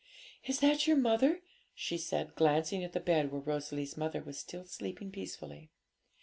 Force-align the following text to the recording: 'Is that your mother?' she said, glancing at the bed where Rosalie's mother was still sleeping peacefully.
'Is 0.45 0.61
that 0.61 0.87
your 0.87 0.97
mother?' 0.97 1.43
she 1.75 1.95
said, 1.95 2.33
glancing 2.33 2.83
at 2.83 2.93
the 2.93 2.99
bed 2.99 3.31
where 3.31 3.39
Rosalie's 3.39 3.95
mother 3.97 4.23
was 4.23 4.39
still 4.39 4.65
sleeping 4.65 5.11
peacefully. 5.11 5.69